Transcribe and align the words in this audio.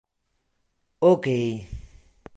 Okej... 1.11 1.47